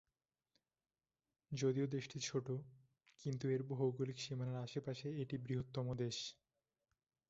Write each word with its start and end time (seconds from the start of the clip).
যদিও 1.51 1.87
দেশটি 1.87 2.17
ছোট, 2.21 2.47
কিন্তু 3.19 3.45
এর 3.49 3.61
ভৌগোলিক 3.71 4.17
সীমানার 4.19 4.57
আশেপাশে 4.61 5.07
এটি 5.21 5.35
বৃহত্তম 5.37 5.87
দেশ। 5.95 6.17